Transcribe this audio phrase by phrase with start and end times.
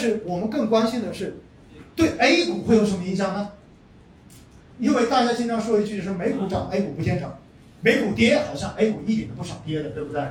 [0.00, 1.36] 是我们更关心的是，
[1.94, 3.52] 对 A 股会有什么影响呢？
[4.78, 7.38] 因为大家经常说一句是美股涨 A 股不见涨，
[7.82, 10.22] 美股跌好像 A 股一点都不少跌的，对不对？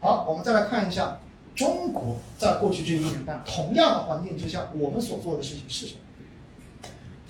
[0.00, 1.18] 好，我们再来看一下
[1.54, 6.00] 中国在过去这一年半同样的环境之下，我们所做的事情是什么？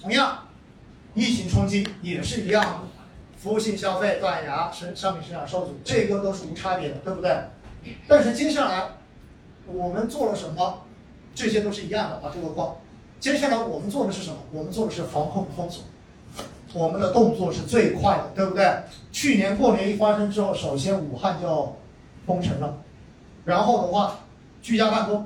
[0.02, 0.48] 同样，
[1.14, 2.79] 疫情冲击也是一样的，
[3.36, 7.30] 服务性消费断崖，生商品市场受阻，这个都是无差别的，对不对？
[8.08, 8.88] 但是接下来
[9.66, 10.80] 我们做了什么？
[11.35, 12.77] 这些都是一样的，把这个框。
[13.21, 14.36] 接下来我们做的是什么？
[14.53, 15.82] 我们做的是防控封锁，
[16.75, 18.71] 我们的动作是最快的，对不对？
[19.11, 21.77] 去年过年一发生之后，首先武汉就
[22.27, 22.79] 封城了，
[23.44, 24.21] 然后的话
[24.61, 25.25] 居家办公，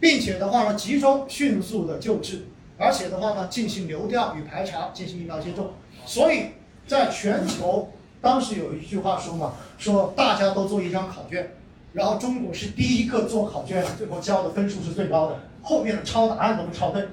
[0.00, 2.46] 并且的话呢集中迅速的救治，
[2.78, 5.70] 而且的话呢进行流调与排查，进行疫苗接种。
[6.04, 6.46] 所以
[6.86, 11.52] 在全球当时有一句话说嘛，说大家都做一张考卷。
[11.96, 17.08] 然后中国是第一个做考卷，最后交的分数是最高的，后面的抄答案都能抄对，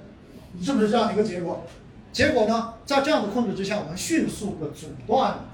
[0.62, 1.66] 是不是这样的一个结果？
[2.12, 5.46] 结果呢，在这样的控制之下，我们迅速的阻断了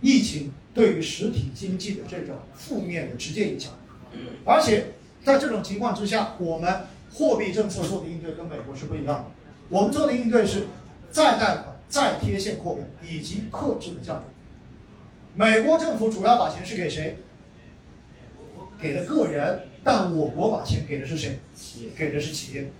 [0.00, 3.72] 疫情对于实体经济的这种负面的直接影响，
[4.46, 4.86] 而且
[5.22, 6.74] 在这种情况之下，我们
[7.12, 9.24] 货币政策做的应对跟美国是不一样的，
[9.68, 10.68] 我们做的应对是
[11.10, 14.24] 再贷款、再贴现扩表以及克制的降准。
[15.34, 17.18] 美国政府主要把钱是给谁？
[18.80, 21.38] 给的个人，但我国把钱给的是谁？
[21.96, 22.70] 给的是企业，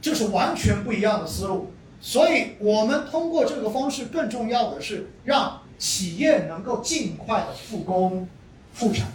[0.00, 1.70] 这是完全不一样的思路。
[2.00, 8.28] 所以，我们通过这个方式，更重要的是让企业能够尽快的复工
[8.72, 9.08] 复产。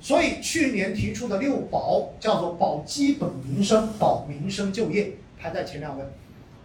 [0.00, 6.04] 所以，去年提出的六保叫做保基本民生、保民生就业，排在前两位。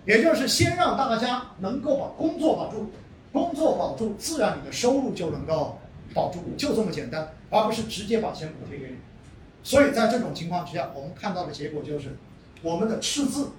[0.06, 2.90] 也就是先让大家能够把工作保住，
[3.32, 5.78] 工作保住，自然你的收入就能够
[6.14, 7.30] 保住，就这么简单。
[7.52, 8.98] 而不是直接把钱补贴给你，
[9.64, 12.16] 所以在这种情况之下，我们看到的结果就是，
[12.62, 13.50] 我们的赤字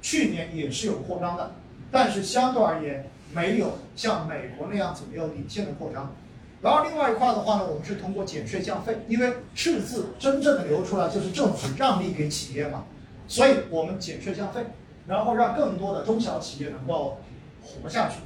[0.00, 1.52] 去年也是有扩张的，
[1.90, 6.14] 但是相对而言没有像美国那样子没有领先的扩张。
[6.62, 12.86] 然后另外一块的话呢，我们是通过减税降费，因为赤字真正的流出来就是政府让利给企业嘛，
[13.26, 14.64] 所以我们减税降费，
[15.06, 17.20] 然后让更多的中小企业能够
[17.62, 18.16] 活下去，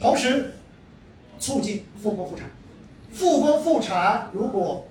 [0.00, 0.54] 同时
[1.38, 2.48] 促进复工复产。
[3.12, 4.86] 复工复产，如果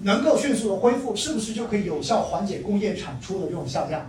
[0.00, 4.06] 能够迅速的恢复，是不是就可以有效缓解工业产出的这种下降，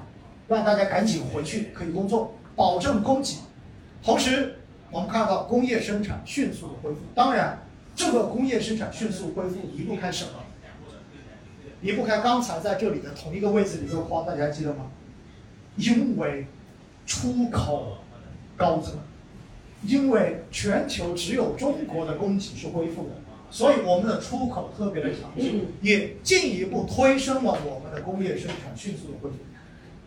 [0.48, 3.38] 让大家赶紧回去可以工作，保证供给。
[4.04, 4.56] 同时，
[4.90, 7.00] 我们看到工业生产迅速的恢复。
[7.14, 7.60] 当然，
[7.96, 10.32] 这个工业生产迅速恢复离不开什么？
[11.82, 14.86] 离不开刚才在这里的同一个位置里这个框，大家还记得吗？
[15.78, 16.46] 因为
[17.06, 17.98] 出口
[18.56, 18.94] 高增，
[19.84, 23.10] 因为全球只有中国的供给是恢复的。
[23.52, 29.36] 所以我们的出口特别的强劲，也进一步推升了我们的工业生产迅速的恢复。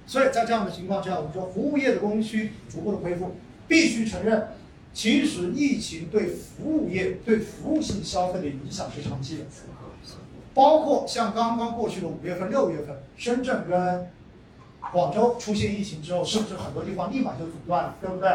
[0.06, 3.32] 所以在这样的情况下，我们说服务业的供需逐步的恢复，
[3.68, 4.48] 必须承认，
[4.92, 9.44] 其实疫情对服务业、对服务性消费的影响是长期的。
[10.54, 14.08] 包括像刚刚过去的五月份、六月份，深圳跟
[14.92, 18.30] 广州出现疫情之后，是不是很多地方立马就阻断了，对不对？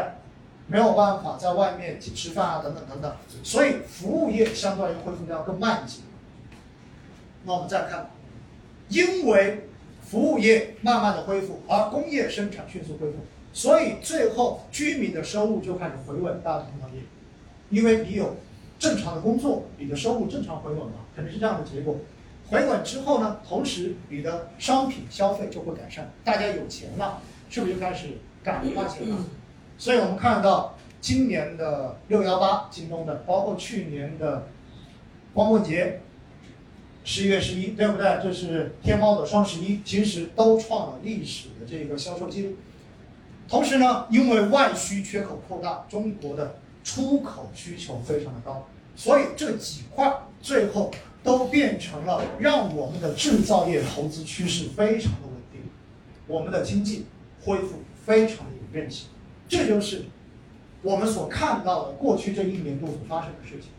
[0.70, 6.00] 没有办法在外面去吃饭啊，等等等等，所以服务业相对于恢复要更慢一些。
[7.44, 8.08] 那我们再看，
[8.88, 9.66] 因为
[10.00, 13.16] 服务业慢慢的恢复，而工业生产迅速恢复，
[13.52, 17.02] 所以最后居民的收入就开始回稳，大家同行业，
[17.70, 18.36] 因为你有
[18.78, 21.96] 正常的工作，你的收入正常回稳嘛，肯定是这样的结果。
[22.48, 29.16] 回稳之后呢，同时你的商品消费就会改善，大家有钱了，是不是就开始敢花钱了？
[29.80, 34.46] 所以我们看到今年的六幺八，京东的，包括去年的
[35.32, 36.02] 光棍节，
[37.02, 38.20] 十一月十一，对不对？
[38.22, 42.56] 这是天猫的双十一，其实都创了历史的这个销售记录。
[43.48, 50.90] 同时呢，因为外需缺口扩大，中国的出口需求非常的高，所以这几块最后
[51.22, 55.62] 都变成了让我们的制造业投资趋势非常的稳定，
[56.26, 57.06] 我们的经济
[57.42, 59.08] 恢复非常的有韧性。
[59.50, 60.04] 这就是
[60.80, 63.70] 我们所看到的过去这一年度所发生的事情。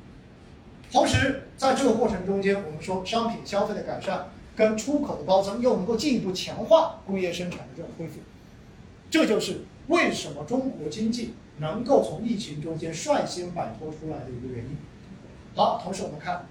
[0.91, 8.19] 同时，在这个过程中间，我们说商品消费的改善跟出口的高增，又能够进一步强化工业生产的这种恢复。
[9.09, 14.77] 这就是为什么中国经济能够从疫情中间率先摆脱出来的一个原因。
[15.55, 16.45] 好，同时我们看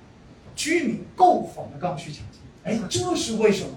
[0.56, 3.70] 居民购房的刚需强劲，哎，这是为什么？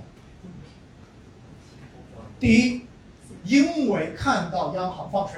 [2.40, 2.82] 第一。
[3.44, 5.38] 因为看到央行放水，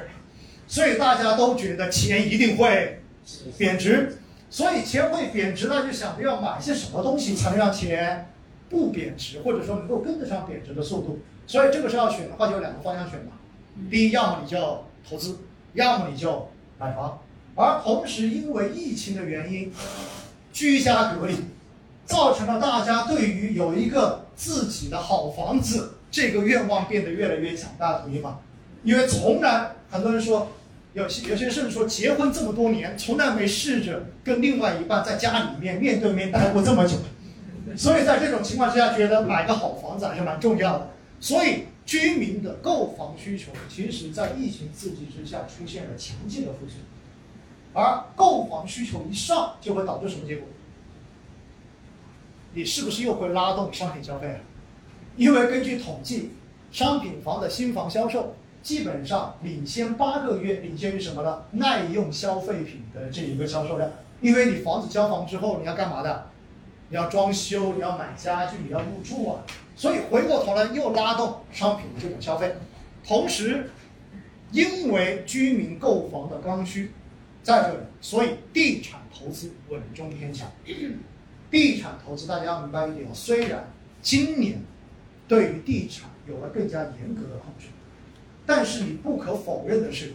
[0.68, 3.02] 所以大家都觉得钱一定会
[3.58, 4.20] 贬值，
[4.50, 8.30] 所以钱会贬值，那就想着要买些什么东西才能让钱
[8.70, 11.20] 不贬值，或者说能够跟得上贬值的速度。
[11.48, 13.34] 所以这个时候要选的话，就有两个方向选嘛。
[13.90, 14.58] 第一，要么你就
[15.08, 15.38] 投资，
[15.74, 16.50] 要么你就
[16.80, 17.20] 买房。
[17.56, 19.72] 而同时，因为疫情的原因，
[20.52, 21.36] 居家隔离，
[22.06, 28.40] 造成了大家对于有一个自己的好房子这个愿望变得越来越强大，同意吗？
[28.86, 30.50] 因为从来很多人说，
[30.94, 36.96] 有些有些甚至说，结婚这么多年，从来没试着跟另外一半在家里面面对面待过这么久，
[37.76, 40.90] 所以在这种情况之下，觉得买个好房子还是蛮重要的。
[41.20, 46.76] 所以，居民的购房需求，其实在疫情刺激之下出现了强劲的复苏，
[47.74, 50.48] 而购房需求一上，就会导致什么结果？
[52.54, 54.40] 你是不是又会拉动商品消费啊？
[55.18, 56.32] 因为根据统计，
[56.72, 61.44] 商品房的新房销售基本上领先八个月，领先于什么呢？
[61.52, 63.90] 耐用消费品的这一个销售量。
[64.22, 66.30] 因为你房子交房之后，你要干嘛的？
[66.90, 69.42] 你要装修，你要买家具，你要入住啊。
[69.76, 72.56] 所以回过头来又拉动商品的这种消费，
[73.06, 73.70] 同时，
[74.52, 76.92] 因为居民购房的刚需
[77.44, 80.48] 在这里，所以地产投资稳中偏强。
[81.52, 83.68] 地产投资大家要明白一点，虽然
[84.02, 84.60] 今年
[85.28, 87.68] 对于地产有了更加严格的控制，
[88.46, 90.14] 但是你不可否认的是，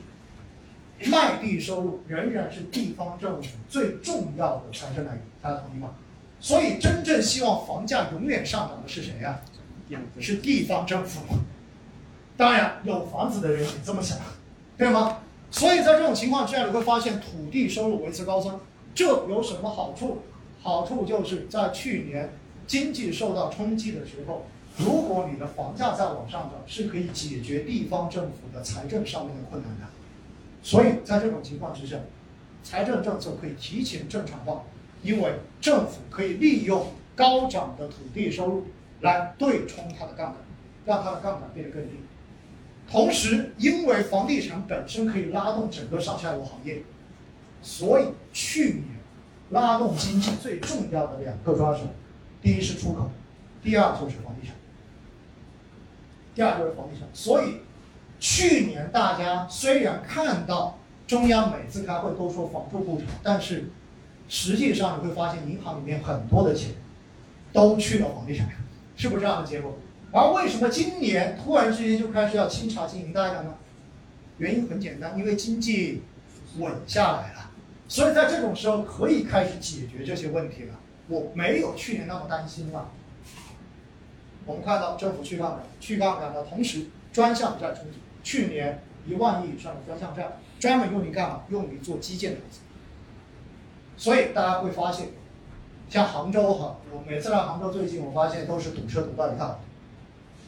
[1.07, 5.23] 卖地收入仍然是地方政府最重要的财政来源。
[5.43, 5.95] 大家同意吗？
[6.41, 9.41] 所以真正希望房价永远上涨的是谁呀？
[10.19, 11.21] 是地方政府。
[12.37, 14.17] 当然，有房子的人也这么想，
[14.79, 15.19] 对吗？
[15.51, 18.59] 所以在这种情况之下，你会发现土地收入维持高增，
[18.95, 20.19] 这有什么好处？
[20.63, 22.33] 好处就是在去年
[22.67, 24.47] 经济受到冲击的时候，
[24.79, 29.87] 如果你的房价在往上涨，是可以解决地方政府的财政上面的困难的。
[30.63, 31.97] 所以在这种情况之下，
[32.63, 34.63] 财政政策可以提前正常化。
[35.03, 35.33] 因为
[35.63, 38.67] 政府可以利用高涨的土地收入
[39.01, 40.37] 来对冲它的杠杆，
[40.85, 41.93] 让它的杠杆变得更低。
[42.87, 46.83] 同时，因为房地产本身可以拉动整个上下游行业，
[47.63, 48.85] 所以去年
[49.49, 51.85] 拉动经济最重要的两个抓手，
[52.43, 53.11] 第一是出口，
[53.63, 54.55] 第二就是房地产。
[56.41, 57.07] 第二就是房地产。
[57.13, 57.57] 所以
[58.19, 63.71] 去年大家虽然看到中央每次开会都说房住不炒，但是
[64.27, 66.71] 实际上你会发现，银行里面很多的钱
[67.53, 68.49] 都去了房地产，
[68.97, 69.77] 是不是这样的结果？
[70.13, 73.55] 而为什么今年突然之间就开始要清查经营贷了呢？
[74.39, 76.05] 原因很简单，因为经济
[76.57, 77.51] 稳下来了，
[77.87, 80.75] 所以在这种时候可以开始解决这些问题了。
[81.09, 82.91] 我没有去年那么担心了。
[84.47, 91.43] 我们看到政府去杠杆，去杠杆的同时，专项债充足，去年一万亿以上的专项债专门用于干嘛？
[91.51, 92.61] 用于做基建投资。
[93.97, 95.09] 所以大家会发现，
[95.89, 99.59] 像杭州哈，我每次来杭州，最近我发现都是堵车堵到一塌，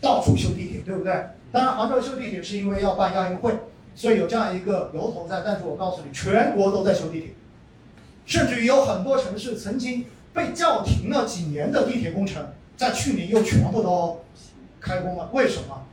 [0.00, 1.12] 到处修地铁，对不对？
[1.52, 3.52] 当然，杭州修地铁是因为要办亚运会，
[3.94, 5.42] 所以有这样一个由头在。
[5.44, 7.34] 但是我告诉你，全国都在修地铁，
[8.24, 14.24] 甚至于有很多城市曾经被叫停了几年的地铁工程，在去年又全部都
[14.80, 15.30] 开工了。
[15.32, 15.86] 为什么？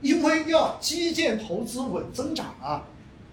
[0.00, 2.84] 因为要基建投资稳增长啊。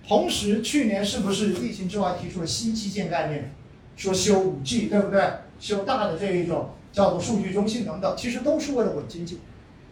[0.08, 3.54] 同时，去年是不是疫情之外提出了新基建概念？
[3.96, 5.22] 说修五 G，对不对？
[5.60, 9.40] 修大的这一种叫做数据中心等等，其实都是为了稳经济。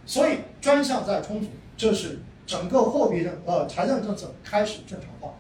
[0.06, 5.36] 所以专项债充足，这是整个货币政呃财政政策开始正常化。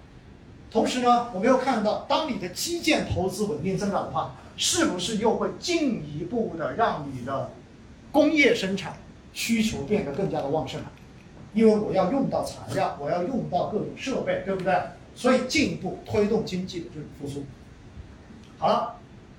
[0.76, 7.50] 同时呢，我们又看到，当你的基建投资稳定增长的话，是不是又会进一步的让你的
[8.12, 8.98] 工业生产
[9.32, 10.82] 需求变得更加的旺盛？
[11.54, 14.78] 因为我要用到材料，我要用到各种设备，对不对？
[15.16, 17.46] 所以进一步推动经济的这种复苏。
[18.58, 18.98] 好了，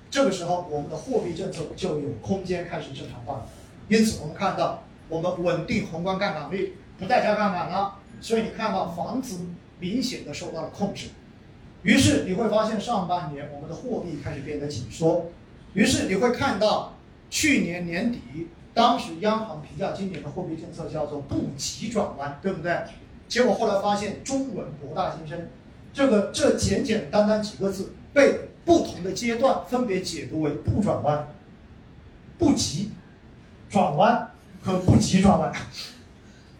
[0.09, 3.45] 这个时候我们的货币政策就有空间开始正常化了。
[3.89, 7.93] 因此，我们看到我们稳定宏观杠杆率，不再加杠杆了。
[8.21, 9.41] 所以你看到房子
[9.79, 11.09] 明显的受到了控制。
[11.83, 15.27] 于是你会发现上半年我们的货币开始变得紧缩。
[15.73, 16.93] 于是你会看到
[17.29, 18.47] 去年年底。
[18.73, 22.79] 当时央行评价今年的货币政策叫做不急转弯，对不对？
[23.27, 25.49] 结果后来发现中文博大精深，
[25.91, 31.27] 这个这简简单单几个字被不同的阶段分别解读为不转弯、
[32.37, 32.91] 不急
[33.67, 34.29] 转弯
[34.61, 35.51] 和不急转弯。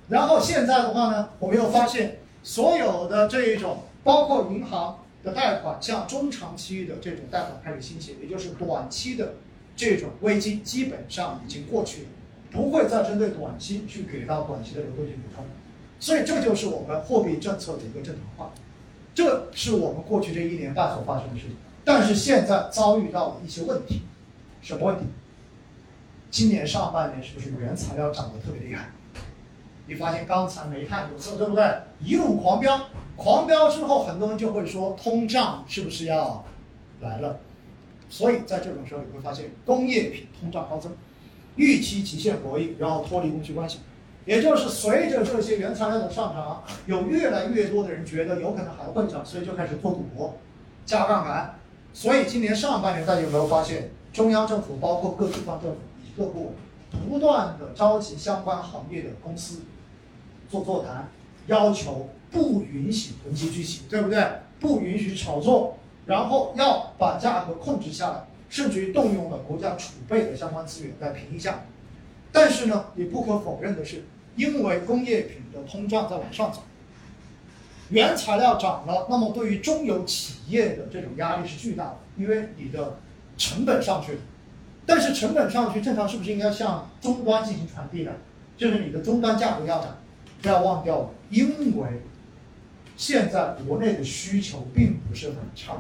[0.10, 4.98] 然后现在的话呢，我们又发现所有的这一种包括银行
[5.34, 9.36] 贷款，像中长期的这种贷款开始倾斜，也就是短期的。
[9.80, 12.08] 这种危机基本上已经过去了，
[12.52, 15.46] 不会再针对短期去给到短期的流动性补充，
[16.00, 18.52] 所以这就是我们货币政策的一个正常化，
[19.14, 21.56] 这是我们过去这一年半所发生的事情。
[21.86, 24.02] 但是现在遭遇到了一些问题，
[24.64, 25.06] 什么问题？
[26.32, 28.90] 今年上半年是不是原材料涨得特别厉害？
[29.86, 31.64] 你发现刚才煤炭有色对不对？
[32.04, 36.46] 一路狂飙，狂飙之后，很多人就会说通胀是不是要
[37.02, 37.40] 来了？
[38.10, 40.96] 所以在这种时候，你会发现工业品通胀高增，
[41.56, 43.80] 预期极限博弈，然后脱离供需关系。
[44.26, 50.38] 也就是随着这些原材料的上涨，有越来越多的人觉得有可能还会涨，所以就开始做赌博、
[50.86, 51.56] 加杠杆。
[51.94, 56.54] 所以今年上半年，大家有没有发现，中央政府包括各地方政府以各部，
[57.10, 59.62] 不断的召集相关行业的公司
[60.50, 61.10] 做座谈，
[61.48, 64.26] 要求不允许囤积居奇，对不对？
[64.60, 71.66] 不允许炒作，然后要把价格控制下来，甚至于动用了国家储备的相关资源来平一下。
[72.32, 74.04] 但是呢，也不可否认的是。
[74.36, 76.62] 因为工业品的通胀在往上走，
[77.90, 83.00] 原材料涨了，那么对于中游企业的这种压力是巨大的，因为你的
[83.36, 84.20] 成本上去了。
[84.86, 88.12] 但是成本上去，正常是不是应该向终端进行传递的？
[88.56, 89.98] 就是你的终端价格要涨，
[90.44, 92.04] 不要忘掉了，因为
[92.98, 95.78] 现在国内的需求并不是很差，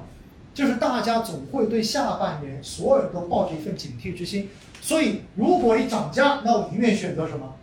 [0.54, 4.50] 就是大家总会对下半年所有人都抱着一份警惕之心，
[4.82, 7.56] 所以如果你涨价，那我宁愿选择什么？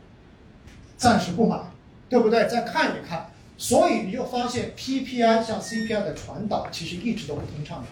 [0.97, 1.59] 暂时不买，
[2.09, 2.49] 对不对？
[2.49, 7.89] 再看一看，所以你就发现 PPI 向 CPI 的传导其实一直都不通畅的。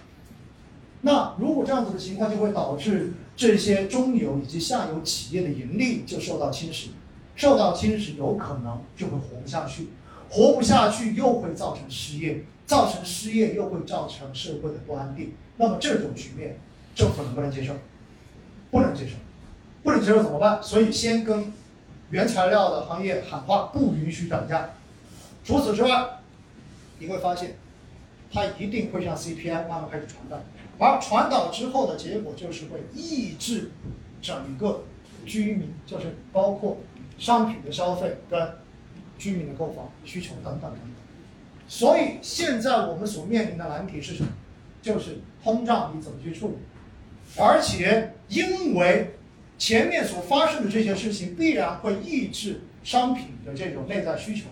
[1.02, 6.88] 那如果这样子的情况，就会导致这些中游以及下游企业的盈利就受到侵蚀，
[7.34, 9.88] 受到侵蚀有可能就会活不下去，
[10.32, 15.34] 活不下去又会造成失业，造成失业又会造成社会的不安定。
[15.58, 16.56] 那么这种局面，
[16.94, 17.74] 政府能不能接受？
[18.70, 19.12] 不能接受，
[19.82, 20.60] 不能接受怎么办？
[20.62, 21.52] 所以先跟。
[22.10, 24.68] 原材料的行业喊话不允许涨价。
[25.42, 26.20] 除此之外，
[26.98, 27.56] 你会发现，
[28.30, 30.38] 它一定会让 CPI 慢慢开始传导，
[30.78, 33.70] 而传导之后的结果就是会抑制
[34.20, 34.84] 整个
[35.24, 36.76] 居民，就是包括
[37.18, 38.58] 商品的消费跟
[39.22, 40.88] 居民的购房需求等等等等。
[41.68, 44.28] 所以现在我们所面临的难题是什么？
[44.82, 46.54] 就是通胀你怎么去处理？
[47.36, 49.14] 而且因为。
[49.58, 54.46] 前面所发生的这些事情必然会抑制商品的这种内在需求，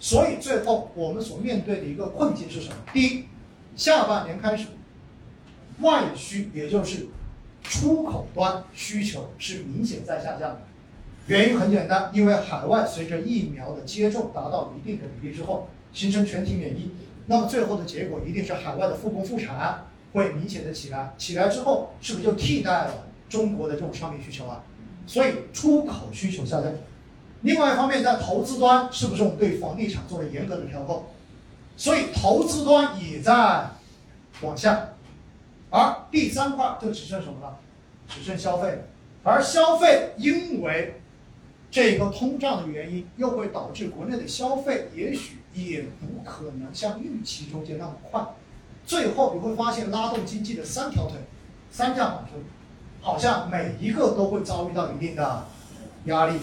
[0.00, 2.74] 所以最后我们所面对的一个困境是什么？
[2.92, 3.24] 第一，
[3.76, 4.66] 下半年开始，
[5.78, 7.06] 外需也就是
[7.62, 10.62] 出口端需求是明显在下降的。
[11.26, 16.92] 原因很简单，因为海外随着疫苗的接种达到一定的比例之后，形成全体免疫，
[17.26, 23.06] 那么最后的结果一定是海外的复工复产会明显的起来，起来之后是不是就替代了？
[23.28, 24.62] 中国的这种商品需求啊，
[25.04, 26.72] 所以出口需求下降。
[27.42, 31.06] 另外一方面，在投资端，是不是我们对房地产做了严格的调控？
[31.76, 33.66] 所以投资端也在
[34.42, 34.90] 往下。
[35.70, 37.58] 而第三块就只剩什么了？
[38.08, 38.84] 只剩消费。
[39.24, 41.00] 而消费因为
[41.76, 48.26] 这个通胀的原因，又会导致国内的消费也许也不可能像预期中间那么快。
[48.86, 51.18] 最后你会发现，拉动经济的三条腿，
[51.70, 52.38] 三驾马车。
[53.02, 55.46] 好像每一个都会遭遇到一定的
[56.06, 56.40] 压力，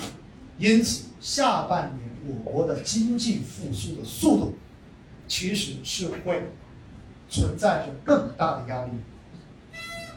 [0.60, 4.54] 因此下半年我国的经济复苏的速度
[5.28, 6.44] 其实是会
[7.28, 8.92] 存在着更大的压力。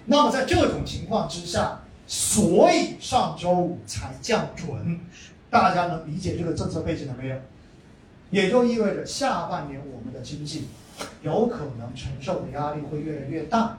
[0.04, 5.00] 那么在这种情况之下，所以上周五才降准，
[5.50, 7.36] 大家能理解这个政策背景了没有？
[8.30, 10.68] 也就意味着下半年我们的经济
[11.22, 13.78] 有可能承受的压力会越来越大。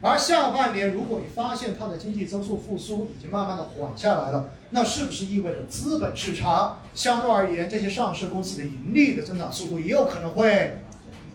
[0.00, 10.78] 而下半年，如果你发现它的经济增速复苏已经慢慢的缓下来了，那是不是意味着资本市场相对而言，这些上市公司的盈利的增长速度也有可能会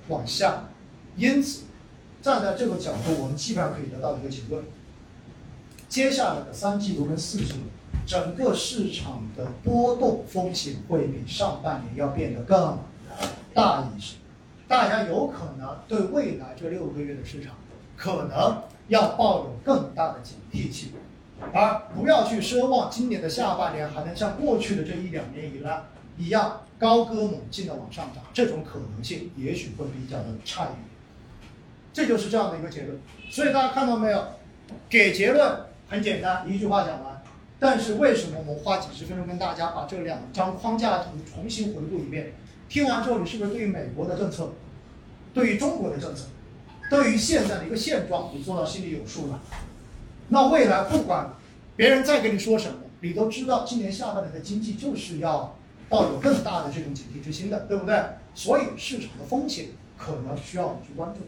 [0.07, 0.69] 往下？
[1.17, 1.63] 因此，
[2.21, 4.63] 站在这个角度，我们基本上可以得到一个结论：
[5.93, 7.59] 接下来的三季度跟四季度，
[8.03, 12.79] 整个市场的波动风险会比上半年要变得更
[13.53, 14.15] 大一些。
[14.67, 17.53] 大家有可能对未来这六个月的市场。
[17.95, 20.93] 可能要抱有更大的警惕性，
[21.53, 25.83] 而不要去奢望今年的下半年还能像过去的这一两年以来
[26.17, 30.79] 一样高歌猛进的往上涨，这种可能性也许会比较的差一点。
[31.93, 32.99] 这就是这样的一个结论。
[33.29, 34.25] 所以大家看到没有？
[34.89, 35.55] 给结论
[35.87, 37.21] 很简单，一句话讲完。
[37.59, 42.33] 但是为什么我花几十分钟跟大家把这两张框架图重新回顾一遍？
[42.67, 44.51] 听完之后，你是不是对于美国的政策，
[45.33, 46.25] 对于中国的政策？
[46.89, 49.39] 对于现在的一个现状，你做到心里有数了。
[50.29, 51.33] 那未来不管
[51.75, 55.55] 别人再跟你说什么，你都知道今年下半年的经济就是要
[55.89, 58.03] 抱有更大的这种警惕之心的，对不对？
[58.35, 61.21] 所以市场的风险可能需要你去关注。